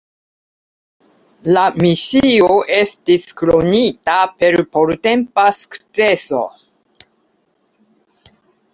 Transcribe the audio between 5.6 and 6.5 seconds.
sukceso.